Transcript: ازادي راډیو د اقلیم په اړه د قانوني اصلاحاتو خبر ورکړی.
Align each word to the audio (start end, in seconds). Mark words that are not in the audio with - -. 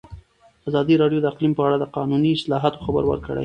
ازادي 0.69 0.95
راډیو 1.01 1.19
د 1.21 1.25
اقلیم 1.31 1.53
په 1.55 1.61
اړه 1.67 1.77
د 1.79 1.85
قانوني 1.95 2.31
اصلاحاتو 2.33 2.83
خبر 2.85 3.03
ورکړی. 3.07 3.39